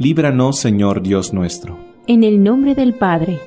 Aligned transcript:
líbranos 0.00 0.56
Señor 0.56 1.02
Dios 1.02 1.34
nuestro. 1.34 1.76
En 2.06 2.24
el 2.24 2.42
nombre 2.42 2.74
del 2.74 2.94
Padre, 2.94 3.38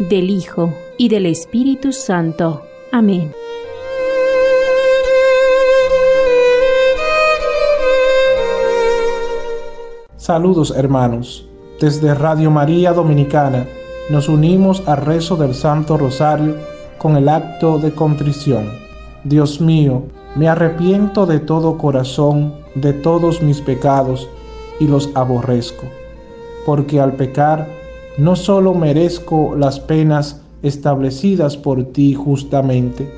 del 0.00 0.28
Hijo 0.28 0.74
y 0.98 1.08
del 1.08 1.24
Espíritu 1.24 1.92
Santo. 1.92 2.62
Amén. 2.90 3.30
Saludos 10.16 10.72
hermanos. 10.76 11.46
Desde 11.80 12.12
Radio 12.12 12.50
María 12.50 12.92
Dominicana 12.92 13.68
nos 14.10 14.28
unimos 14.28 14.82
al 14.88 14.96
rezo 14.96 15.36
del 15.36 15.54
Santo 15.54 15.96
Rosario 15.96 16.56
con 16.98 17.16
el 17.16 17.28
acto 17.28 17.78
de 17.78 17.92
contrición. 17.92 18.68
Dios 19.22 19.60
mío, 19.60 20.02
me 20.34 20.48
arrepiento 20.48 21.24
de 21.24 21.38
todo 21.38 21.78
corazón 21.78 22.52
de 22.74 22.92
todos 22.94 23.42
mis 23.42 23.60
pecados 23.60 24.28
y 24.80 24.88
los 24.88 25.10
aborrezco, 25.14 25.86
porque 26.66 27.00
al 27.00 27.14
pecar 27.14 27.68
no 28.18 28.36
solo 28.36 28.74
merezco 28.74 29.54
las 29.56 29.80
penas 29.80 30.42
establecidas 30.62 31.56
por 31.56 31.84
ti 31.84 32.14
justamente, 32.14 33.08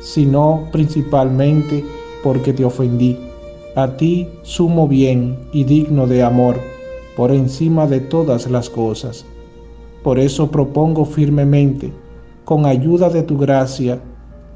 sino 0.00 0.68
principalmente 0.72 1.84
porque 2.22 2.52
te 2.52 2.64
ofendí 2.64 3.16
a 3.78 3.96
ti 3.96 4.28
sumo 4.42 4.88
bien 4.88 5.38
y 5.52 5.62
digno 5.62 6.08
de 6.08 6.22
amor, 6.24 6.56
por 7.16 7.30
encima 7.30 7.86
de 7.86 8.00
todas 8.00 8.50
las 8.50 8.68
cosas. 8.68 9.24
Por 10.02 10.18
eso 10.18 10.50
propongo 10.50 11.04
firmemente, 11.04 11.92
con 12.44 12.66
ayuda 12.66 13.08
de 13.08 13.22
tu 13.22 13.38
gracia, 13.38 14.00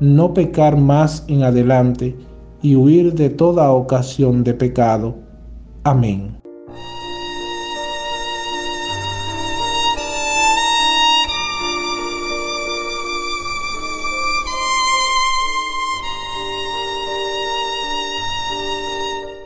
no 0.00 0.34
pecar 0.34 0.76
más 0.76 1.24
en 1.28 1.44
adelante 1.44 2.16
y 2.62 2.74
huir 2.74 3.14
de 3.14 3.30
toda 3.30 3.70
ocasión 3.70 4.42
de 4.42 4.54
pecado. 4.54 5.14
Amén. 5.84 6.41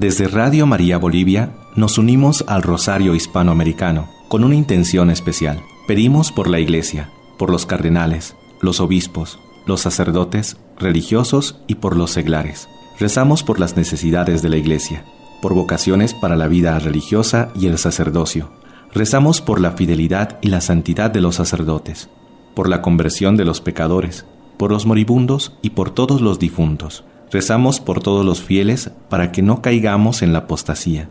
Desde 0.00 0.28
Radio 0.28 0.64
María 0.64 0.96
Bolivia 0.96 1.56
nos 1.74 1.98
unimos 1.98 2.44
al 2.46 2.62
Rosario 2.62 3.16
Hispanoamericano 3.16 4.08
con 4.28 4.44
una 4.44 4.54
intención 4.54 5.10
especial. 5.10 5.60
Pedimos 5.88 6.30
por 6.30 6.48
la 6.48 6.60
Iglesia, 6.60 7.10
por 7.36 7.50
los 7.50 7.66
cardenales, 7.66 8.36
los 8.60 8.78
obispos, 8.78 9.40
los 9.66 9.80
sacerdotes, 9.80 10.56
religiosos 10.78 11.58
y 11.66 11.74
por 11.74 11.96
los 11.96 12.12
seglares. 12.12 12.68
Rezamos 13.00 13.42
por 13.42 13.58
las 13.58 13.76
necesidades 13.76 14.40
de 14.40 14.50
la 14.50 14.56
Iglesia, 14.56 15.04
por 15.42 15.54
vocaciones 15.54 16.14
para 16.14 16.36
la 16.36 16.46
vida 16.46 16.78
religiosa 16.78 17.48
y 17.56 17.66
el 17.66 17.76
sacerdocio. 17.76 18.52
Rezamos 18.94 19.40
por 19.40 19.60
la 19.60 19.72
fidelidad 19.72 20.38
y 20.42 20.46
la 20.50 20.60
santidad 20.60 21.10
de 21.10 21.22
los 21.22 21.34
sacerdotes, 21.34 22.08
por 22.54 22.68
la 22.68 22.82
conversión 22.82 23.36
de 23.36 23.44
los 23.44 23.60
pecadores, 23.60 24.26
por 24.58 24.70
los 24.70 24.86
moribundos 24.86 25.58
y 25.60 25.70
por 25.70 25.90
todos 25.90 26.20
los 26.20 26.38
difuntos 26.38 27.02
Rezamos 27.30 27.80
por 27.80 28.00
todos 28.02 28.24
los 28.24 28.42
fieles 28.42 28.90
para 29.10 29.32
que 29.32 29.42
no 29.42 29.60
caigamos 29.60 30.22
en 30.22 30.32
la 30.32 30.40
apostasía. 30.40 31.10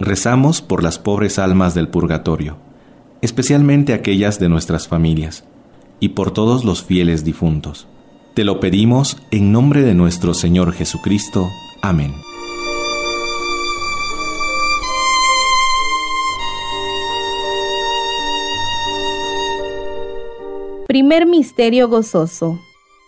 Rezamos 0.00 0.62
por 0.62 0.82
las 0.82 0.98
pobres 0.98 1.38
almas 1.38 1.74
del 1.74 1.88
purgatorio, 1.88 2.56
especialmente 3.22 3.92
aquellas 3.94 4.40
de 4.40 4.48
nuestras 4.48 4.88
familias, 4.88 5.44
y 6.00 6.10
por 6.10 6.32
todos 6.32 6.64
los 6.64 6.82
fieles 6.82 7.24
difuntos. 7.24 7.86
Te 8.34 8.44
lo 8.44 8.58
pedimos 8.60 9.16
en 9.30 9.52
nombre 9.52 9.82
de 9.82 9.94
nuestro 9.94 10.34
Señor 10.34 10.72
Jesucristo. 10.72 11.48
Amén. 11.82 12.12
Primer 20.88 21.26
Misterio 21.26 21.88
Gozoso 21.88 22.58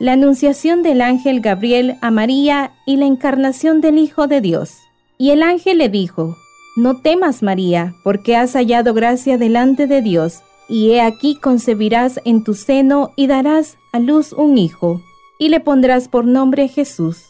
la 0.00 0.14
anunciación 0.14 0.82
del 0.82 1.02
ángel 1.02 1.43
Gabriel 1.43 1.99
a 2.00 2.11
María 2.11 2.73
y 2.87 2.97
la 2.97 3.05
encarnación 3.05 3.82
del 3.82 3.99
Hijo 3.99 4.26
de 4.26 4.41
Dios. 4.41 4.79
Y 5.19 5.31
el 5.31 5.43
ángel 5.43 5.76
le 5.76 5.91
dijo, 5.91 6.38
No 6.75 7.02
temas 7.02 7.43
María, 7.43 7.94
porque 8.02 8.35
has 8.35 8.55
hallado 8.55 8.94
gracia 8.94 9.37
delante 9.37 9.87
de 9.87 10.00
Dios, 10.00 10.41
y 10.70 10.93
he 10.93 11.02
aquí 11.02 11.37
concebirás 11.37 12.19
en 12.25 12.44
tu 12.44 12.55
seno 12.55 13.12
y 13.14 13.26
darás 13.26 13.76
a 13.93 13.99
luz 13.99 14.32
un 14.32 14.56
hijo, 14.56 15.02
y 15.38 15.50
le 15.50 15.61
pondrás 15.61 16.08
por 16.08 16.25
nombre 16.25 16.69
Jesús. 16.69 17.26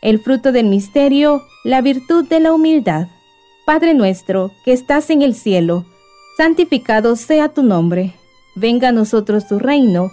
El 0.00 0.20
fruto 0.20 0.52
del 0.52 0.66
misterio, 0.66 1.42
la 1.64 1.80
virtud 1.80 2.28
de 2.28 2.38
la 2.38 2.52
humildad. 2.52 3.08
Padre 3.66 3.94
nuestro, 3.94 4.52
que 4.64 4.72
estás 4.72 5.10
en 5.10 5.22
el 5.22 5.34
cielo, 5.34 5.86
santificado 6.36 7.16
sea 7.16 7.48
tu 7.48 7.64
nombre. 7.64 8.14
Venga 8.54 8.90
a 8.90 8.92
nosotros 8.92 9.48
tu 9.48 9.58
reino 9.58 10.12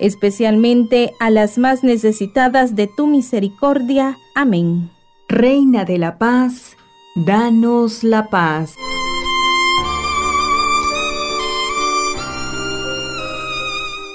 especialmente 0.00 1.12
a 1.20 1.30
las 1.30 1.58
más 1.58 1.84
necesitadas 1.84 2.74
de 2.74 2.88
tu 2.88 3.06
misericordia. 3.06 4.18
Amén. 4.34 4.90
Reina 5.28 5.84
de 5.84 5.98
la 5.98 6.18
paz, 6.18 6.76
danos 7.14 8.02
la 8.02 8.28
paz. 8.28 8.74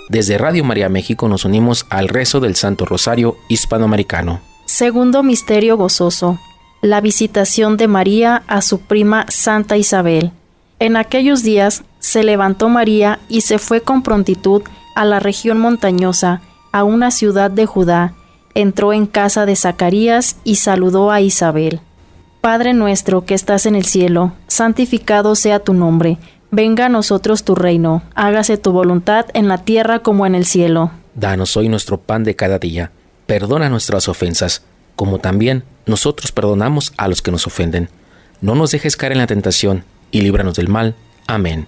Desde 0.10 0.38
Radio 0.38 0.63
María 0.63 0.88
México 0.88 1.27
nos 1.27 1.46
unimos 1.46 1.86
al 1.89 2.08
rezo 2.08 2.39
del 2.39 2.56
Santo 2.56 2.86
Rosario 2.86 3.38
Hispanoamericano. 3.48 4.39
Segundo 4.65 5.24
Misterio 5.24 5.77
Gozoso. 5.77 6.39
La 6.82 7.01
visitación 7.01 7.77
de 7.77 7.88
María 7.88 8.44
a 8.48 8.62
su 8.62 8.82
prima 8.82 9.25
Santa 9.30 9.77
Isabel. 9.77 10.32
En 10.80 10.98
aquellos 10.98 11.44
días 11.44 11.84
se 12.00 12.24
levantó 12.24 12.70
María 12.70 13.20
y 13.30 13.42
se 13.42 13.58
fue 13.58 13.82
con 13.82 14.04
prontitud 14.04 14.62
a 14.96 15.06
la 15.06 15.20
región 15.20 15.60
montañosa, 15.60 16.42
a 16.72 16.84
una 16.84 17.12
ciudad 17.12 17.52
de 17.52 17.66
Judá. 17.66 18.14
Entró 18.54 18.94
en 18.94 19.06
casa 19.06 19.46
de 19.46 19.56
Zacarías 19.56 20.38
y 20.44 20.56
saludó 20.56 21.12
a 21.12 21.22
Isabel. 21.22 21.82
Padre 22.42 22.74
nuestro 22.74 23.25
que 23.25 23.34
estás 23.34 23.66
en 23.66 23.75
el 23.75 23.86
cielo, 23.86 24.34
santificado 24.48 25.36
sea 25.36 25.60
tu 25.60 25.74
nombre 25.74 26.20
Venga 26.56 26.86
a 26.86 26.90
nosotros 26.90 27.44
tu 27.44 27.54
reino, 27.54 28.02
hágase 28.16 28.58
tu 28.58 28.72
voluntad 28.72 29.25
en 29.34 29.50
la 29.50 29.58
tierra 29.58 30.00
como 30.00 30.25
en 30.25 30.36
el 30.36 30.46
cielo. 30.46 30.90
Danos 31.14 31.58
hoy 31.58 31.68
nuestro 31.68 32.00
pan 32.00 32.24
de 32.24 32.38
cada 32.38 32.60
día, 32.60 32.92
perdona 33.25 33.68
nuestras 33.68 34.08
ofensas, 34.08 34.64
como 34.96 35.20
también 35.20 35.66
nosotros 35.86 36.32
perdonamos 36.32 36.94
a 36.96 37.10
los 37.10 37.22
que 37.22 37.32
nos 37.32 37.46
ofenden. 37.46 37.90
No 38.40 38.56
nos 38.56 38.72
dejes 38.72 38.96
caer 38.96 39.12
en 39.12 39.18
la 39.18 39.28
tentación, 39.28 39.84
y 40.12 40.22
líbranos 40.22 40.56
del 40.56 40.70
mal. 40.70 40.96
Amén. 41.28 41.68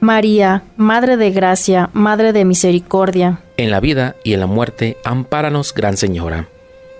María, 0.00 0.64
Madre 0.76 1.16
de 1.16 1.30
Gracia, 1.30 1.90
Madre 1.92 2.32
de 2.32 2.44
Misericordia. 2.44 3.40
En 3.58 3.70
la 3.70 3.80
vida 3.80 4.16
y 4.24 4.32
en 4.32 4.40
la 4.40 4.46
muerte, 4.46 4.96
ampáranos, 5.04 5.74
Gran 5.74 5.96
Señora. 5.98 6.48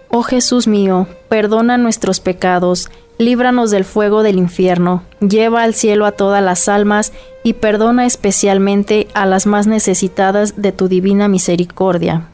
Oh 0.09 0.23
Jesús 0.23 0.67
mío, 0.67 1.07
perdona 1.29 1.79
nuestros 1.79 2.21
pecados, 2.21 2.91
líbranos 3.17 3.71
del 3.71 3.85
fuego 3.85 4.23
del 4.23 4.39
infierno, 4.39 5.03
lleva 5.21 5.63
al 5.63 5.75
cielo 5.75 6.05
a 6.05 6.13
todas 6.13 6.43
las 6.43 6.69
almas 6.69 7.13
y 7.43 7.55
perdona 7.55 8.05
especialmente 8.07 9.09
a 9.15 9.25
las 9.25 9.47
más 9.47 9.67
necesitadas 9.67 10.61
de 10.61 10.73
tu 10.73 10.89
divina 10.89 11.29
misericordia. 11.29 12.27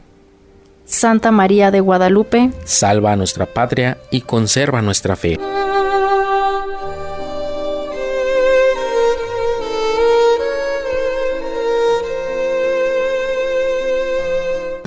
Santa 0.85 1.31
María 1.31 1.69
de 1.69 1.81
Guadalupe, 1.81 2.51
salva 2.65 3.11
a 3.11 3.15
nuestra 3.15 3.45
patria 3.45 3.97
y 4.09 4.21
conserva 4.21 4.81
nuestra 4.81 5.15
fe. 5.15 5.37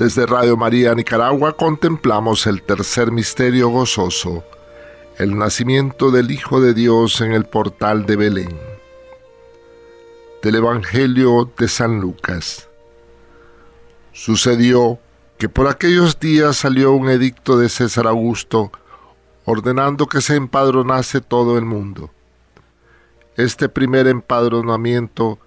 Desde 0.01 0.25
Radio 0.25 0.57
María 0.57 0.95
Nicaragua 0.95 1.55
contemplamos 1.55 2.47
el 2.47 2.63
tercer 2.63 3.11
misterio 3.11 3.69
gozoso, 3.69 4.43
el 5.19 5.37
nacimiento 5.37 6.09
del 6.09 6.31
Hijo 6.31 6.59
de 6.59 6.73
Dios 6.73 7.21
en 7.21 7.33
el 7.33 7.45
portal 7.45 8.07
de 8.07 8.15
Belén. 8.15 8.59
Del 10.41 10.55
Evangelio 10.55 11.51
de 11.55 11.67
San 11.67 12.01
Lucas. 12.01 12.67
Sucedió 14.11 14.97
que 15.37 15.49
por 15.49 15.67
aquellos 15.67 16.19
días 16.19 16.57
salió 16.57 16.93
un 16.93 17.07
edicto 17.07 17.59
de 17.59 17.69
César 17.69 18.07
Augusto 18.07 18.71
ordenando 19.45 20.07
que 20.07 20.21
se 20.21 20.35
empadronase 20.35 21.21
todo 21.21 21.59
el 21.59 21.65
mundo. 21.65 22.09
Este 23.37 23.69
primer 23.69 24.07
empadronamiento 24.07 25.37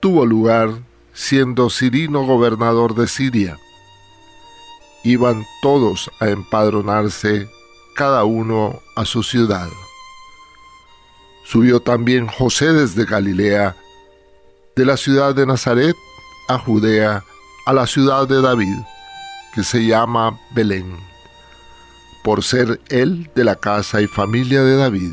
tuvo 0.00 0.24
lugar 0.24 0.70
siendo 1.12 1.68
Cirino 1.68 2.24
gobernador 2.24 2.94
de 2.94 3.06
Siria 3.06 3.58
iban 5.04 5.46
todos 5.62 6.10
a 6.20 6.28
empadronarse, 6.28 7.48
cada 7.94 8.24
uno 8.24 8.80
a 8.96 9.04
su 9.04 9.22
ciudad. 9.22 9.68
Subió 11.44 11.80
también 11.80 12.26
José 12.26 12.72
desde 12.72 13.04
Galilea, 13.04 13.76
de 14.76 14.84
la 14.84 14.96
ciudad 14.96 15.34
de 15.34 15.46
Nazaret 15.46 15.96
a 16.48 16.58
Judea, 16.58 17.24
a 17.66 17.72
la 17.72 17.86
ciudad 17.86 18.28
de 18.28 18.40
David, 18.40 18.76
que 19.54 19.64
se 19.64 19.84
llama 19.84 20.38
Belén, 20.52 20.96
por 22.22 22.44
ser 22.44 22.80
él 22.88 23.30
de 23.34 23.44
la 23.44 23.56
casa 23.56 24.00
y 24.00 24.06
familia 24.06 24.62
de 24.62 24.76
David, 24.76 25.12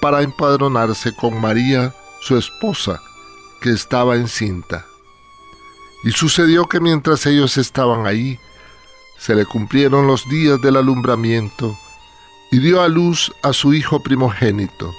para 0.00 0.22
empadronarse 0.22 1.14
con 1.14 1.40
María, 1.40 1.94
su 2.20 2.36
esposa, 2.36 3.00
que 3.60 3.70
estaba 3.70 4.16
encinta. 4.16 4.84
Y 6.04 6.10
sucedió 6.10 6.68
que 6.68 6.80
mientras 6.80 7.24
ellos 7.26 7.56
estaban 7.56 8.06
ahí, 8.06 8.38
se 9.24 9.34
le 9.34 9.46
cumplieron 9.46 10.06
los 10.06 10.28
días 10.28 10.60
del 10.60 10.76
alumbramiento 10.76 11.76
y 12.50 12.58
dio 12.58 12.82
a 12.82 12.88
luz 12.88 13.32
a 13.42 13.52
su 13.52 13.72
hijo 13.72 14.02
primogénito. 14.02 14.92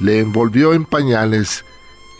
Le 0.00 0.20
envolvió 0.20 0.74
en 0.74 0.84
pañales 0.84 1.64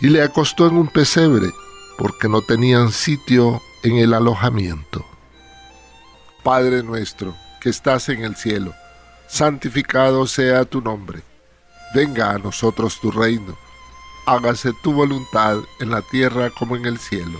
y 0.01 0.09
le 0.09 0.21
acostó 0.21 0.67
en 0.67 0.77
un 0.77 0.87
pesebre 0.87 1.51
porque 1.97 2.29
no 2.29 2.41
tenían 2.41 2.91
sitio 2.91 3.61
en 3.83 3.97
el 3.97 4.13
alojamiento. 4.13 5.05
Padre 6.43 6.83
nuestro, 6.83 7.35
que 7.59 7.69
estás 7.69 8.09
en 8.09 8.23
el 8.23 8.35
cielo, 8.35 8.73
santificado 9.27 10.25
sea 10.25 10.65
tu 10.65 10.81
nombre. 10.81 11.21
Venga 11.93 12.31
a 12.31 12.37
nosotros 12.37 12.99
tu 13.01 13.11
reino 13.11 13.57
hágase 14.29 14.73
tu 14.83 14.93
voluntad 14.93 15.57
en 15.79 15.89
la 15.89 16.03
tierra 16.03 16.51
como 16.51 16.75
en 16.75 16.85
el 16.85 16.99
cielo. 16.99 17.39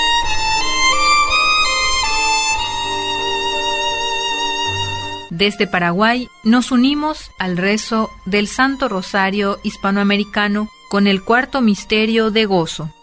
Desde 5.31 5.65
Paraguay 5.65 6.27
nos 6.43 6.73
unimos 6.73 7.31
al 7.39 7.55
rezo 7.55 8.09
del 8.25 8.49
Santo 8.49 8.89
Rosario 8.89 9.59
Hispanoamericano 9.63 10.67
con 10.89 11.07
el 11.07 11.23
cuarto 11.23 11.61
misterio 11.61 12.31
de 12.31 12.45
gozo. 12.45 12.93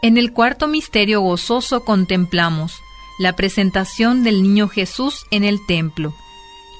En 0.00 0.16
el 0.16 0.32
cuarto 0.32 0.68
misterio 0.68 1.20
gozoso 1.20 1.84
contemplamos 1.84 2.80
la 3.18 3.36
presentación 3.36 4.24
del 4.24 4.42
niño 4.42 4.68
Jesús 4.68 5.26
en 5.30 5.44
el 5.44 5.58
templo, 5.66 6.14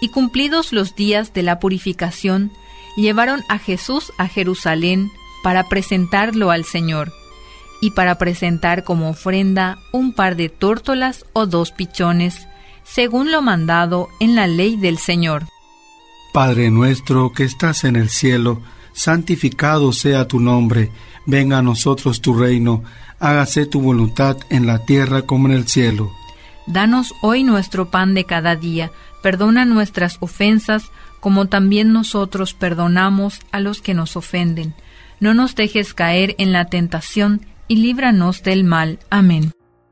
y 0.00 0.08
cumplidos 0.08 0.72
los 0.72 0.96
días 0.96 1.34
de 1.34 1.42
la 1.42 1.60
purificación, 1.60 2.50
llevaron 2.96 3.42
a 3.50 3.58
Jesús 3.58 4.14
a 4.16 4.28
Jerusalén 4.28 5.10
para 5.42 5.68
presentarlo 5.68 6.50
al 6.50 6.64
Señor, 6.64 7.12
y 7.82 7.90
para 7.90 8.16
presentar 8.16 8.82
como 8.82 9.10
ofrenda 9.10 9.76
un 9.92 10.14
par 10.14 10.36
de 10.36 10.48
tórtolas 10.48 11.26
o 11.34 11.44
dos 11.44 11.70
pichones, 11.70 12.48
según 12.86 13.30
lo 13.30 13.42
mandado 13.42 14.08
en 14.20 14.34
la 14.34 14.46
ley 14.46 14.76
del 14.76 14.98
Señor. 14.98 15.44
Padre 16.32 16.70
nuestro 16.70 17.32
que 17.32 17.44
estás 17.44 17.84
en 17.84 17.96
el 17.96 18.08
cielo, 18.08 18.62
santificado 18.92 19.92
sea 19.92 20.28
tu 20.28 20.40
nombre, 20.40 20.90
venga 21.26 21.58
a 21.58 21.62
nosotros 21.62 22.20
tu 22.20 22.34
reino, 22.34 22.82
hágase 23.18 23.66
tu 23.66 23.80
voluntad 23.80 24.36
en 24.50 24.66
la 24.66 24.84
tierra 24.84 25.22
como 25.22 25.48
en 25.48 25.54
el 25.54 25.66
cielo. 25.66 26.12
Danos 26.66 27.14
hoy 27.22 27.44
nuestro 27.44 27.90
pan 27.90 28.14
de 28.14 28.24
cada 28.24 28.56
día, 28.56 28.90
perdona 29.22 29.64
nuestras 29.64 30.18
ofensas, 30.20 30.90
como 31.20 31.46
también 31.46 31.92
nosotros 31.92 32.54
perdonamos 32.54 33.40
a 33.50 33.60
los 33.60 33.80
que 33.80 33.94
nos 33.94 34.16
ofenden. 34.16 34.74
No 35.20 35.34
nos 35.34 35.54
dejes 35.54 35.94
caer 35.94 36.34
en 36.38 36.52
la 36.52 36.66
tentación, 36.66 37.46
y 37.68 37.76
líbranos 37.76 38.42
del 38.42 38.64
mal. 38.64 38.98
Amén. 39.10 39.55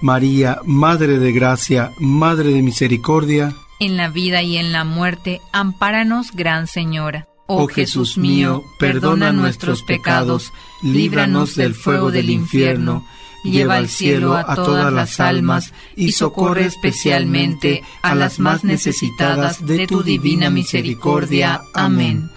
María, 0.00 0.58
Madre 0.64 1.18
de 1.18 1.32
Gracia, 1.32 1.92
Madre 1.98 2.52
de 2.52 2.62
Misericordia, 2.62 3.54
en 3.80 3.96
la 3.96 4.08
vida 4.08 4.42
y 4.42 4.58
en 4.58 4.72
la 4.72 4.84
muerte, 4.84 5.40
ampáranos, 5.52 6.32
Gran 6.32 6.66
Señora. 6.66 7.26
Oh 7.46 7.66
Jesús 7.66 8.16
mío, 8.16 8.62
perdona 8.78 9.32
nuestros 9.32 9.82
pecados, 9.82 10.52
líbranos 10.82 11.56
del 11.56 11.74
fuego 11.74 12.12
del 12.12 12.30
infierno, 12.30 13.04
lleva 13.42 13.74
al 13.74 13.88
cielo 13.88 14.36
a 14.36 14.54
todas 14.54 14.92
las 14.92 15.18
almas 15.18 15.72
y 15.96 16.12
socorre 16.12 16.66
especialmente 16.66 17.82
a 18.02 18.14
las 18.14 18.38
más 18.38 18.62
necesitadas 18.62 19.66
de 19.66 19.86
tu 19.88 20.04
divina 20.04 20.48
misericordia. 20.50 21.62
Amén. 21.74 22.30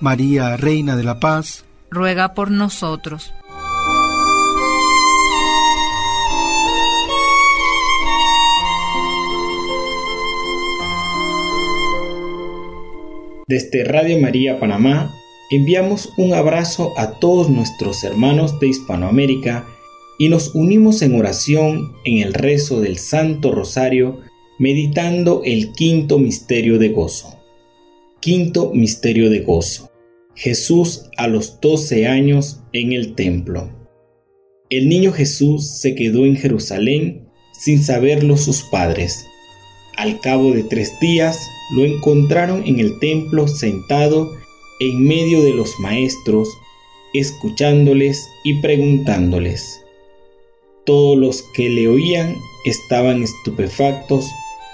María, 0.00 0.56
Reina 0.56 0.94
de 0.94 1.02
la 1.02 1.18
Paz, 1.18 1.64
ruega 1.90 2.34
por 2.34 2.50
nosotros. 2.50 3.32
Desde 13.50 13.82
Radio 13.82 14.16
María 14.20 14.60
Panamá 14.60 15.12
enviamos 15.50 16.10
un 16.16 16.34
abrazo 16.34 16.92
a 16.96 17.18
todos 17.18 17.50
nuestros 17.50 18.04
hermanos 18.04 18.60
de 18.60 18.68
Hispanoamérica 18.68 19.66
y 20.20 20.28
nos 20.28 20.54
unimos 20.54 21.02
en 21.02 21.16
oración 21.16 21.96
en 22.04 22.18
el 22.18 22.32
rezo 22.32 22.80
del 22.80 22.96
Santo 22.98 23.50
Rosario 23.50 24.20
meditando 24.60 25.42
el 25.44 25.72
quinto 25.72 26.20
misterio 26.20 26.78
de 26.78 26.90
gozo. 26.90 27.40
Quinto 28.20 28.70
misterio 28.72 29.28
de 29.30 29.40
gozo. 29.40 29.90
Jesús 30.36 31.10
a 31.16 31.26
los 31.26 31.60
12 31.60 32.06
años 32.06 32.60
en 32.72 32.92
el 32.92 33.16
templo. 33.16 33.68
El 34.68 34.88
niño 34.88 35.10
Jesús 35.10 35.80
se 35.80 35.96
quedó 35.96 36.24
en 36.24 36.36
Jerusalén 36.36 37.26
sin 37.50 37.82
saberlo 37.82 38.36
sus 38.36 38.62
padres. 38.62 39.26
Al 39.96 40.20
cabo 40.20 40.52
de 40.52 40.62
tres 40.62 40.92
días 41.00 41.36
lo 41.72 41.84
encontraron 41.84 42.66
en 42.66 42.80
el 42.80 42.98
templo 42.98 43.48
sentado 43.48 44.36
en 44.80 45.06
medio 45.06 45.42
de 45.42 45.54
los 45.54 45.78
maestros, 45.78 46.48
escuchándoles 47.12 48.28
y 48.44 48.60
preguntándoles. 48.60 49.82
Todos 50.84 51.18
los 51.18 51.42
que 51.54 51.68
le 51.68 51.88
oían 51.88 52.36
estaban 52.64 53.22
estupefactos 53.22 54.26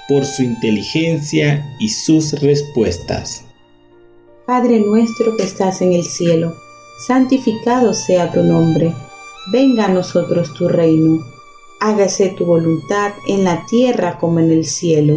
por 0.09 0.25
su 0.25 0.43
inteligencia 0.43 1.77
y 1.79 1.89
sus 1.89 2.33
respuestas. 2.41 3.45
Padre 4.47 4.79
nuestro 4.81 5.37
que 5.37 5.43
estás 5.43 5.83
en 5.83 5.93
el 5.93 6.05
cielo, 6.05 6.55
santificado 7.07 7.93
sea 7.93 8.33
tu 8.33 8.43
nombre, 8.45 8.95
venga 9.51 9.87
a 9.87 9.89
nosotros 9.89 10.55
tu 10.55 10.69
reino, 10.69 11.25
hágase 11.81 12.29
tu 12.31 12.45
voluntad 12.45 13.13
en 13.27 13.43
la 13.43 13.67
tierra 13.67 14.19
como 14.19 14.39
en 14.39 14.53
el 14.53 14.65
cielo. 14.65 15.17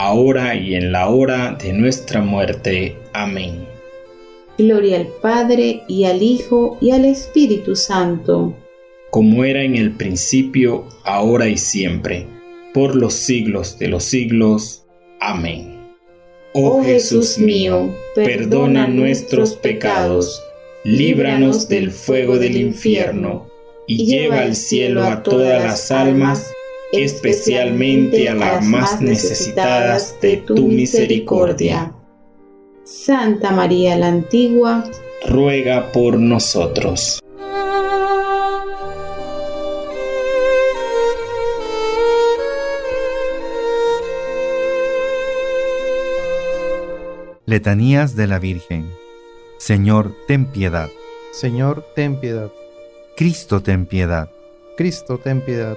ahora 0.00 0.54
y 0.54 0.74
en 0.76 0.92
la 0.92 1.10
hora 1.10 1.58
de 1.62 1.74
nuestra 1.74 2.22
muerte. 2.22 2.96
Amén. 3.12 3.66
Gloria 4.56 4.96
al 4.96 5.08
Padre 5.20 5.82
y 5.88 6.04
al 6.04 6.22
Hijo 6.22 6.78
y 6.80 6.90
al 6.92 7.04
Espíritu 7.04 7.76
Santo. 7.76 8.54
Como 9.10 9.44
era 9.44 9.62
en 9.62 9.76
el 9.76 9.92
principio, 9.92 10.86
ahora 11.04 11.48
y 11.48 11.58
siempre, 11.58 12.26
por 12.72 12.96
los 12.96 13.12
siglos 13.12 13.78
de 13.78 13.88
los 13.88 14.04
siglos. 14.04 14.86
Amén. 15.20 15.78
Oh, 16.54 16.78
oh 16.78 16.82
Jesús 16.82 17.38
mío, 17.38 17.94
perdona 18.14 18.86
nuestros 18.88 19.52
pecados, 19.52 20.42
líbranos 20.82 21.68
del 21.68 21.90
fuego 21.90 22.38
del 22.38 22.56
infierno, 22.56 23.48
y 23.86 24.06
lleva 24.06 24.40
al 24.40 24.56
cielo 24.56 25.04
a 25.04 25.22
todas 25.22 25.62
las 25.62 25.90
almas, 25.90 26.50
especialmente 26.92 28.28
a 28.28 28.34
las 28.34 28.64
más 28.64 29.00
necesitadas 29.00 30.16
de 30.20 30.38
tu 30.38 30.68
misericordia. 30.68 31.92
Santa 32.84 33.52
María 33.52 33.96
la 33.96 34.08
Antigua, 34.08 34.90
ruega 35.28 35.92
por 35.92 36.18
nosotros. 36.18 37.20
Letanías 47.46 48.14
de 48.14 48.26
la 48.28 48.38
Virgen. 48.38 48.90
Señor, 49.58 50.14
ten 50.28 50.46
piedad. 50.46 50.88
Señor, 51.32 51.84
ten 51.96 52.20
piedad. 52.20 52.50
Cristo, 53.16 53.60
ten 53.60 53.86
piedad. 53.86 54.30
Cristo, 54.76 55.18
ten 55.18 55.40
piedad. 55.40 55.76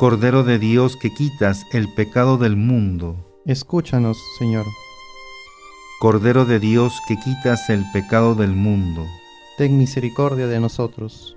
Cordero 0.00 0.44
de 0.44 0.58
Dios 0.58 0.96
que 0.96 1.12
quitas 1.12 1.66
el 1.72 1.92
pecado 1.92 2.38
del 2.38 2.56
mundo, 2.56 3.42
escúchanos, 3.44 4.16
Señor. 4.38 4.64
Cordero 6.00 6.46
de 6.46 6.58
Dios 6.58 6.98
que 7.06 7.18
quitas 7.18 7.68
el 7.68 7.84
pecado 7.92 8.34
del 8.34 8.52
mundo, 8.52 9.06
ten 9.58 9.76
misericordia 9.76 10.46
de 10.46 10.58
nosotros. 10.58 11.36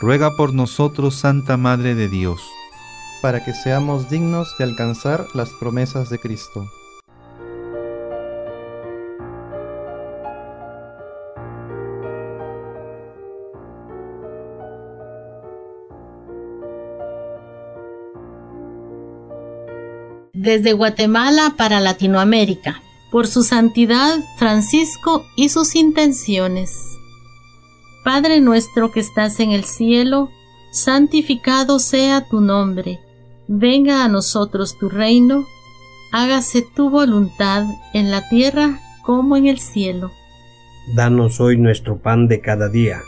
Ruega 0.00 0.36
por 0.36 0.54
nosotros, 0.54 1.16
Santa 1.16 1.56
Madre 1.56 1.96
de 1.96 2.08
Dios, 2.08 2.40
para 3.20 3.44
que 3.44 3.52
seamos 3.52 4.08
dignos 4.08 4.54
de 4.56 4.62
alcanzar 4.62 5.26
las 5.34 5.50
promesas 5.54 6.10
de 6.10 6.20
Cristo. 6.20 6.70
Desde 20.34 20.72
Guatemala 20.72 21.54
para 21.56 21.80
Latinoamérica, 21.80 22.82
por 23.10 23.26
su 23.26 23.42
santidad 23.42 24.18
Francisco 24.36 25.24
y 25.36 25.48
sus 25.48 25.74
intenciones. 25.76 26.76
Padre 28.04 28.40
nuestro 28.40 28.90
que 28.92 29.00
estás 29.00 29.40
en 29.40 29.52
el 29.52 29.64
cielo, 29.64 30.30
santificado 30.72 31.78
sea 31.78 32.28
tu 32.28 32.40
nombre 32.40 33.00
venga 33.48 34.04
a 34.04 34.08
nosotros 34.08 34.78
tu 34.78 34.88
reino, 34.88 35.46
hágase 36.12 36.62
tu 36.62 36.90
voluntad 36.90 37.64
en 37.92 38.10
la 38.10 38.28
tierra 38.28 38.80
como 39.02 39.36
en 39.36 39.46
el 39.46 39.58
cielo. 39.58 40.10
Danos 40.94 41.40
hoy 41.40 41.56
nuestro 41.56 41.98
pan 41.98 42.28
de 42.28 42.40
cada 42.40 42.68
día, 42.68 43.02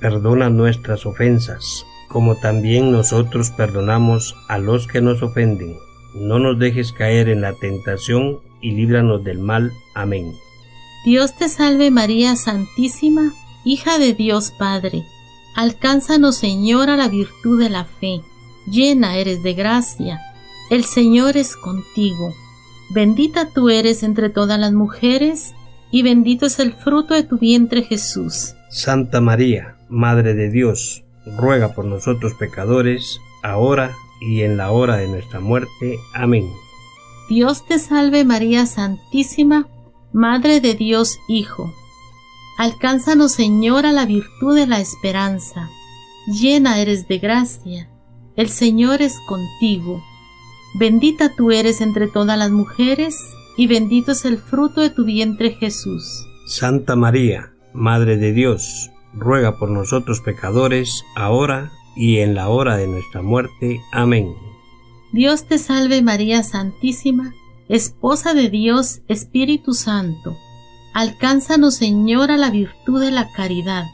perdona 0.00 0.50
nuestras 0.50 1.06
ofensas, 1.06 1.86
como 2.08 2.36
también 2.36 2.90
nosotros 2.90 3.50
perdonamos 3.50 4.36
a 4.48 4.58
los 4.58 4.86
que 4.86 5.00
nos 5.00 5.22
ofenden. 5.22 5.76
No 6.14 6.38
nos 6.38 6.58
dejes 6.58 6.92
caer 6.92 7.28
en 7.28 7.40
la 7.40 7.52
tentación 7.54 8.40
y 8.60 8.72
líbranos 8.72 9.24
del 9.24 9.38
mal. 9.38 9.72
Amén. 9.94 10.32
Dios 11.04 11.36
te 11.36 11.48
salve 11.48 11.90
María 11.90 12.36
Santísima, 12.36 13.32
hija 13.64 13.98
de 13.98 14.14
Dios 14.14 14.52
Padre. 14.58 15.04
Alcánzanos 15.56 16.36
Señora 16.36 16.96
la 16.96 17.08
virtud 17.08 17.60
de 17.62 17.70
la 17.70 17.84
fe. 17.84 18.20
Llena 18.66 19.16
eres 19.16 19.42
de 19.42 19.54
gracia. 19.54 20.20
El 20.70 20.84
Señor 20.84 21.36
es 21.36 21.56
contigo. 21.56 22.34
Bendita 22.90 23.48
tú 23.52 23.70
eres 23.70 24.02
entre 24.02 24.30
todas 24.30 24.58
las 24.58 24.72
mujeres, 24.72 25.54
y 25.90 26.02
bendito 26.02 26.46
es 26.46 26.58
el 26.58 26.72
fruto 26.72 27.14
de 27.14 27.22
tu 27.22 27.38
vientre 27.38 27.82
Jesús. 27.82 28.54
Santa 28.68 29.20
María, 29.20 29.76
Madre 29.88 30.34
de 30.34 30.50
Dios, 30.50 31.02
ruega 31.36 31.74
por 31.74 31.84
nosotros 31.84 32.34
pecadores, 32.38 33.18
ahora 33.42 33.92
y 34.20 34.42
en 34.42 34.56
la 34.56 34.70
hora 34.70 34.96
de 34.96 35.08
nuestra 35.08 35.40
muerte. 35.40 35.98
Amén. 36.14 36.48
Dios 37.28 37.64
te 37.66 37.78
salve 37.78 38.24
María 38.24 38.66
Santísima, 38.66 39.68
Madre 40.12 40.60
de 40.60 40.74
Dios 40.74 41.18
Hijo. 41.28 41.72
Alcánzanos 42.58 43.32
Señora 43.32 43.92
la 43.92 44.04
virtud 44.04 44.54
de 44.54 44.66
la 44.66 44.80
esperanza. 44.80 45.70
Llena 46.26 46.80
eres 46.80 47.08
de 47.08 47.18
gracia. 47.18 47.88
El 48.36 48.48
Señor 48.48 49.00
es 49.02 49.18
contigo. 49.26 50.02
Bendita 50.74 51.34
tú 51.34 51.50
eres 51.50 51.80
entre 51.80 52.06
todas 52.06 52.38
las 52.38 52.50
mujeres, 52.50 53.16
y 53.56 53.66
bendito 53.66 54.12
es 54.12 54.24
el 54.24 54.38
fruto 54.38 54.80
de 54.80 54.90
tu 54.90 55.04
vientre 55.04 55.52
Jesús. 55.52 56.26
Santa 56.46 56.96
María, 56.96 57.52
Madre 57.72 58.16
de 58.16 58.32
Dios, 58.32 58.90
ruega 59.14 59.58
por 59.58 59.70
nosotros 59.70 60.20
pecadores, 60.20 61.04
ahora 61.14 61.72
y 61.96 62.18
en 62.18 62.34
la 62.34 62.48
hora 62.48 62.76
de 62.76 62.86
nuestra 62.86 63.22
muerte. 63.22 63.80
Amén. 63.92 64.34
Dios 65.12 65.44
te 65.44 65.58
salve 65.58 66.02
María 66.02 66.42
Santísima, 66.42 67.34
Esposa 67.68 68.34
de 68.34 68.48
Dios, 68.48 69.02
Espíritu 69.08 69.74
Santo. 69.74 70.36
Alcánzanos 70.94 71.76
Señora 71.76 72.36
la 72.36 72.50
virtud 72.50 73.00
de 73.00 73.10
la 73.10 73.30
caridad. 73.32 73.86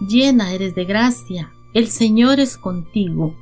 Llena 0.00 0.52
eres 0.52 0.74
de 0.74 0.84
gracia, 0.84 1.52
el 1.74 1.88
Señor 1.88 2.40
es 2.40 2.56
contigo. 2.56 3.34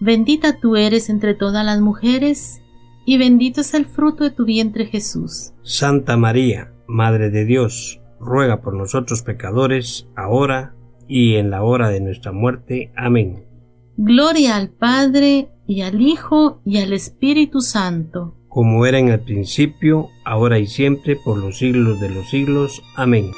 Bendita 0.00 0.58
tú 0.60 0.76
eres 0.76 1.08
entre 1.08 1.34
todas 1.34 1.64
las 1.64 1.80
mujeres, 1.80 2.60
y 3.06 3.18
bendito 3.18 3.60
es 3.60 3.74
el 3.74 3.86
fruto 3.86 4.24
de 4.24 4.30
tu 4.30 4.44
vientre 4.44 4.86
Jesús. 4.86 5.52
Santa 5.62 6.16
María, 6.16 6.72
Madre 6.86 7.30
de 7.30 7.44
Dios, 7.44 8.00
ruega 8.20 8.60
por 8.60 8.74
nosotros 8.74 9.22
pecadores, 9.22 10.06
ahora 10.16 10.74
y 11.08 11.36
en 11.36 11.50
la 11.50 11.62
hora 11.62 11.88
de 11.88 12.00
nuestra 12.00 12.32
muerte. 12.32 12.92
Amén. 12.96 13.44
Gloria 13.96 14.56
al 14.56 14.70
Padre, 14.70 15.48
y 15.66 15.82
al 15.82 16.00
Hijo, 16.00 16.60
y 16.64 16.78
al 16.78 16.92
Espíritu 16.92 17.60
Santo. 17.60 18.36
Como 18.48 18.86
era 18.86 18.98
en 18.98 19.08
el 19.08 19.20
principio, 19.20 20.08
ahora 20.24 20.58
y 20.58 20.66
siempre, 20.66 21.16
por 21.16 21.38
los 21.38 21.58
siglos 21.58 22.00
de 22.00 22.10
los 22.10 22.28
siglos. 22.28 22.82
Amén. 22.96 23.30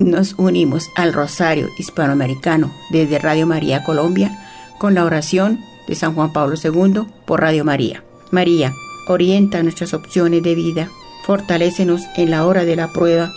Nos 0.00 0.34
unimos 0.38 0.88
al 0.96 1.12
Rosario 1.12 1.68
Hispanoamericano 1.78 2.72
desde 2.90 3.18
Radio 3.18 3.46
María 3.46 3.84
Colombia 3.84 4.30
con 4.78 4.94
la 4.94 5.04
oración 5.04 5.60
de 5.86 5.94
San 5.94 6.14
Juan 6.14 6.32
Pablo 6.32 6.56
II 6.56 7.02
por 7.26 7.40
Radio 7.40 7.64
María. 7.64 8.02
María, 8.30 8.72
orienta 9.08 9.62
nuestras 9.62 9.92
opciones 9.92 10.42
de 10.42 10.54
vida, 10.54 10.88
fortalécenos 11.30 12.08
en 12.16 12.28
la 12.28 12.44
hora 12.44 12.64
de 12.64 12.74
la 12.74 12.88
prueba, 12.88 13.32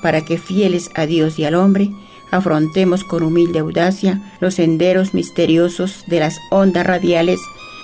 para 0.00 0.24
que 0.24 0.38
fieles 0.38 0.90
a 0.94 1.04
Dios 1.04 1.38
y 1.38 1.44
al 1.44 1.56
hombre, 1.56 1.90
afrontemos 2.30 3.04
con 3.04 3.22
humilde 3.22 3.58
audacia 3.58 4.22
los 4.40 4.54
senderos 4.54 5.12
misteriosos 5.12 6.04
de 6.06 6.20
las 6.20 6.38
ondas 6.50 6.86
radiales 6.86 7.38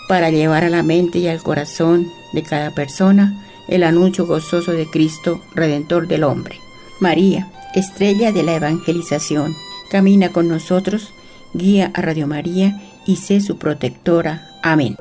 para 0.09 0.31
llevar 0.31 0.65
a 0.65 0.71
la 0.71 0.83
mente 0.83 1.19
y 1.19 1.29
al 1.29 1.43
corazón 1.43 2.07
de 2.33 2.43
cada 2.43 2.75
persona 2.75 3.47
el 3.69 3.83
anuncio 3.83 4.25
gozoso 4.25 4.73
de 4.73 4.89
Cristo, 4.89 5.43
Redentor 5.55 6.09
del 6.09 6.25
hombre. 6.25 6.59
María, 6.99 7.53
estrella 7.75 8.33
de 8.33 8.43
la 8.43 8.55
evangelización, 8.55 9.55
camina 9.91 10.31
con 10.31 10.49
nosotros, 10.49 11.13
guía 11.53 11.91
a 11.93 12.01
Radio 12.01 12.27
María 12.27 12.81
y 13.05 13.17
sé 13.17 13.43
su 13.43 13.59
protectora. 13.59 14.49
Amén. 14.63 14.97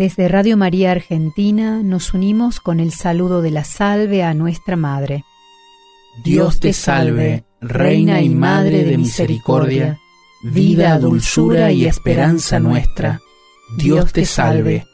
Desde 0.00 0.28
Radio 0.28 0.56
María 0.56 0.92
Argentina 0.92 1.82
nos 1.82 2.14
unimos 2.14 2.58
con 2.58 2.80
el 2.80 2.90
saludo 2.90 3.42
de 3.42 3.50
la 3.50 3.64
salve 3.64 4.22
a 4.22 4.32
nuestra 4.32 4.74
Madre. 4.74 5.26
Dios 6.24 6.58
te 6.58 6.72
salve, 6.72 7.44
Reina 7.60 8.22
y 8.22 8.30
Madre 8.30 8.84
de 8.84 8.96
Misericordia, 8.96 9.98
vida, 10.42 10.98
dulzura 10.98 11.70
y 11.70 11.84
esperanza 11.84 12.58
nuestra. 12.58 13.20
Dios 13.76 14.14
te 14.14 14.24
salve. 14.24 14.86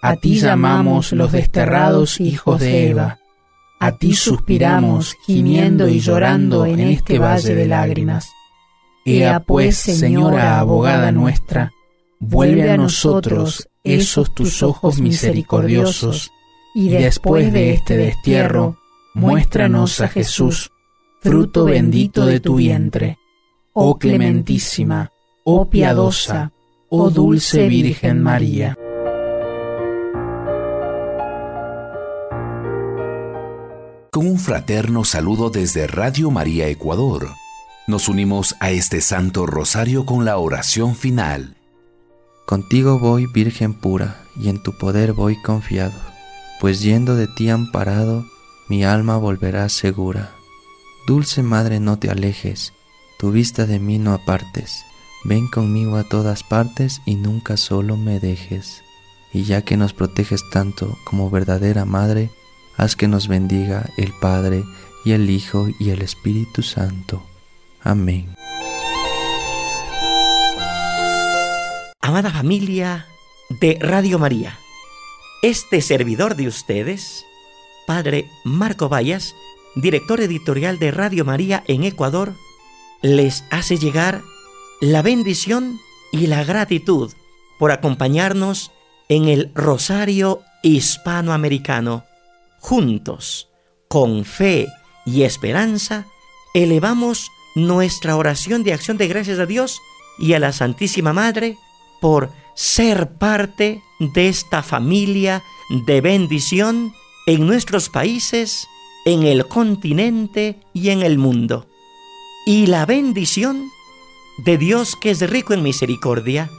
A 0.00 0.14
ti 0.14 0.36
llamamos 0.36 1.10
los 1.10 1.32
desterrados 1.32 2.20
hijos 2.20 2.60
de 2.60 2.90
Eva. 2.90 3.18
A 3.80 3.98
ti 3.98 4.14
suspiramos, 4.14 5.16
gimiendo 5.26 5.88
y 5.88 5.98
llorando 5.98 6.66
en 6.66 6.78
este 6.78 7.18
valle 7.18 7.56
de 7.56 7.66
lágrimas. 7.66 8.30
Ea 9.04 9.40
pues, 9.40 9.76
Señora 9.76 10.60
abogada 10.60 11.10
nuestra, 11.10 11.72
vuelve 12.20 12.70
a 12.70 12.76
nosotros 12.76 13.68
esos 13.84 14.34
tus 14.34 14.62
ojos 14.62 15.00
misericordiosos, 15.00 16.32
y 16.74 16.88
después 16.88 17.52
de 17.52 17.74
este 17.74 17.96
destierro, 17.96 18.78
muéstranos 19.14 20.00
a 20.00 20.08
Jesús, 20.08 20.70
fruto 21.20 21.64
bendito 21.64 22.26
de 22.26 22.40
tu 22.40 22.56
vientre. 22.56 23.18
Oh 23.72 23.98
clementísima, 23.98 25.10
oh 25.44 25.68
piadosa, 25.68 26.52
oh 26.88 27.10
dulce 27.10 27.68
Virgen 27.68 28.22
María. 28.22 28.76
Con 34.10 34.26
un 34.26 34.38
fraterno 34.38 35.04
saludo 35.04 35.48
desde 35.48 35.86
Radio 35.86 36.30
María 36.30 36.68
Ecuador, 36.68 37.28
nos 37.86 38.08
unimos 38.08 38.54
a 38.60 38.70
este 38.70 39.00
Santo 39.00 39.46
Rosario 39.46 40.04
con 40.04 40.26
la 40.26 40.36
oración 40.36 40.94
final. 40.94 41.56
Contigo 42.52 42.98
voy, 42.98 43.24
Virgen 43.24 43.72
pura, 43.72 44.26
y 44.36 44.50
en 44.50 44.62
tu 44.62 44.76
poder 44.76 45.14
voy 45.14 45.40
confiado, 45.40 45.98
pues 46.60 46.82
yendo 46.82 47.16
de 47.16 47.26
ti 47.26 47.48
amparado, 47.48 48.26
mi 48.68 48.84
alma 48.84 49.16
volverá 49.16 49.70
segura. 49.70 50.34
Dulce 51.06 51.42
Madre, 51.42 51.80
no 51.80 51.98
te 51.98 52.10
alejes, 52.10 52.74
tu 53.18 53.32
vista 53.32 53.64
de 53.64 53.78
mí 53.78 53.98
no 53.98 54.12
apartes, 54.12 54.84
ven 55.24 55.48
conmigo 55.48 55.96
a 55.96 56.04
todas 56.04 56.42
partes 56.42 57.00
y 57.06 57.14
nunca 57.14 57.56
solo 57.56 57.96
me 57.96 58.20
dejes. 58.20 58.82
Y 59.32 59.44
ya 59.44 59.62
que 59.62 59.78
nos 59.78 59.94
proteges 59.94 60.42
tanto 60.50 60.98
como 61.04 61.30
verdadera 61.30 61.86
Madre, 61.86 62.28
haz 62.76 62.96
que 62.96 63.08
nos 63.08 63.28
bendiga 63.28 63.88
el 63.96 64.12
Padre 64.20 64.62
y 65.06 65.12
el 65.12 65.30
Hijo 65.30 65.68
y 65.80 65.88
el 65.88 66.02
Espíritu 66.02 66.60
Santo. 66.60 67.22
Amén. 67.82 68.36
Amada 72.04 72.32
familia 72.32 73.06
de 73.48 73.78
Radio 73.80 74.18
María, 74.18 74.58
este 75.40 75.80
servidor 75.80 76.34
de 76.34 76.48
ustedes, 76.48 77.24
Padre 77.86 78.28
Marco 78.42 78.88
Vallas, 78.88 79.36
director 79.76 80.20
editorial 80.20 80.80
de 80.80 80.90
Radio 80.90 81.24
María 81.24 81.62
en 81.68 81.84
Ecuador, 81.84 82.34
les 83.02 83.44
hace 83.52 83.78
llegar 83.78 84.22
la 84.80 85.02
bendición 85.02 85.78
y 86.10 86.26
la 86.26 86.42
gratitud 86.42 87.12
por 87.56 87.70
acompañarnos 87.70 88.72
en 89.08 89.28
el 89.28 89.52
Rosario 89.54 90.42
Hispanoamericano. 90.64 92.04
Juntos, 92.58 93.48
con 93.86 94.24
fe 94.24 94.66
y 95.06 95.22
esperanza, 95.22 96.06
elevamos 96.52 97.30
nuestra 97.54 98.16
oración 98.16 98.64
de 98.64 98.72
acción 98.72 98.96
de 98.96 99.06
gracias 99.06 99.38
a 99.38 99.46
Dios 99.46 99.80
y 100.18 100.32
a 100.32 100.40
la 100.40 100.50
Santísima 100.50 101.12
Madre 101.12 101.58
por 102.02 102.30
ser 102.54 103.12
parte 103.14 103.80
de 104.00 104.28
esta 104.28 104.62
familia 104.62 105.42
de 105.86 106.00
bendición 106.00 106.92
en 107.26 107.46
nuestros 107.46 107.88
países, 107.88 108.68
en 109.06 109.22
el 109.22 109.46
continente 109.46 110.60
y 110.74 110.90
en 110.90 111.02
el 111.02 111.16
mundo. 111.16 111.66
Y 112.44 112.66
la 112.66 112.86
bendición 112.86 113.70
de 114.44 114.58
Dios 114.58 114.96
que 114.96 115.10
es 115.10 115.30
rico 115.30 115.54
en 115.54 115.62
misericordia, 115.62 116.50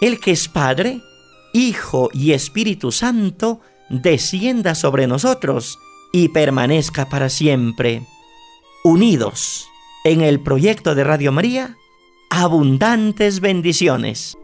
el 0.00 0.18
que 0.18 0.32
es 0.32 0.48
Padre, 0.48 1.00
Hijo 1.54 2.10
y 2.12 2.32
Espíritu 2.32 2.90
Santo, 2.90 3.60
descienda 3.88 4.74
sobre 4.74 5.06
nosotros 5.06 5.78
y 6.12 6.28
permanezca 6.30 7.08
para 7.08 7.28
siempre. 7.28 8.02
Unidos 8.82 9.68
en 10.04 10.22
el 10.22 10.40
proyecto 10.40 10.96
de 10.96 11.04
Radio 11.04 11.30
María, 11.30 11.76
abundantes 12.30 13.38
bendiciones. 13.40 14.36